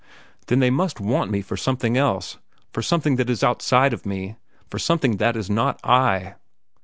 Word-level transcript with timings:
Then 0.47 0.61
they 0.61 0.71
must 0.71 0.99
want 0.99 1.29
me 1.29 1.43
for 1.43 1.55
something 1.55 1.95
else, 1.95 2.39
for 2.73 2.81
something 2.81 3.17
that 3.17 3.29
is 3.29 3.43
outside 3.43 3.93
of 3.93 4.03
me, 4.03 4.35
for 4.67 4.79
something 4.79 5.17
that 5.17 5.35
is 5.37 5.47
not 5.47 5.79
I! 5.83 6.33